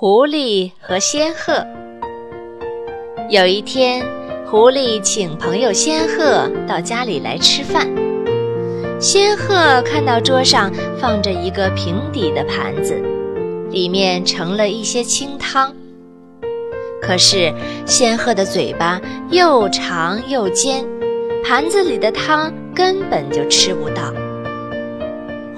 [0.00, 1.66] 狐狸和仙鹤。
[3.28, 4.06] 有一天，
[4.46, 7.84] 狐狸请朋友仙鹤到家里来吃饭。
[9.00, 12.94] 仙鹤看到桌上放着一个平底的盘子，
[13.72, 15.74] 里面盛了一些清汤。
[17.02, 17.52] 可是
[17.84, 20.86] 仙鹤的嘴巴又长又尖，
[21.44, 24.14] 盘子里的汤根本就吃不到。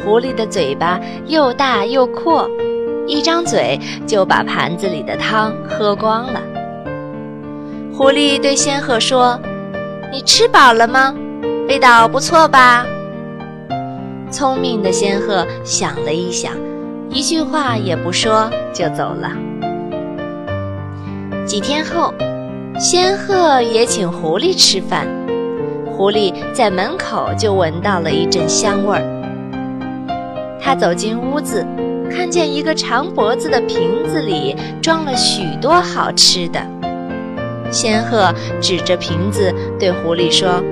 [0.02, 2.48] 狐狸的嘴巴又大又阔。
[3.06, 6.40] 一张嘴就把盘子里的汤喝光了。
[7.92, 9.38] 狐狸对仙鹤说
[10.12, 11.14] ：“你吃饱了吗？
[11.68, 12.86] 味道不错吧？”
[14.30, 16.52] 聪明的仙鹤想了一想，
[17.10, 19.30] 一句话也不说就走了。
[21.44, 22.14] 几天后，
[22.78, 25.06] 仙鹤也请狐狸吃饭，
[25.92, 29.19] 狐狸在门口就闻到了一阵香味儿。
[30.70, 31.66] 他走进屋子。
[32.08, 36.64] 看见一个长脖子的瓶子里装了许多好吃的，
[37.72, 40.62] 仙鹤指着瓶子对狐狸说：“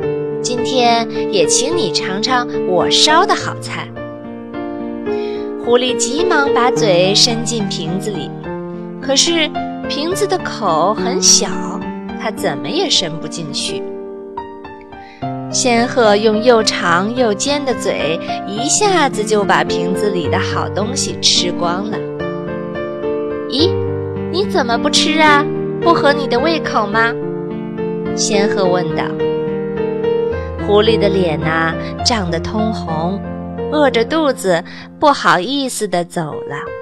[0.41, 3.89] 今天也请你尝尝我烧的好菜。”
[5.64, 8.30] 狐狸急忙把嘴伸进瓶子里，
[9.03, 9.51] 可是
[9.89, 11.48] 瓶子的口很小，
[12.20, 13.83] 它怎么也伸不进去。
[15.51, 21.97] 仙鹤用又长又尖的嘴，一下子就把瓶子里的好东西吃光了。
[23.49, 23.73] 咦，
[24.31, 25.45] 你怎么不吃啊？
[25.81, 27.15] 不合你的胃口吗？
[28.15, 29.05] 仙鹤问道。
[30.67, 31.73] 狐狸的脸呐，
[32.05, 33.19] 涨得通红，
[33.73, 34.63] 饿着肚子，
[35.01, 36.78] 不好意思地走了。